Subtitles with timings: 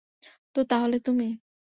[0.55, 1.25] তো, তাহলে তুমি?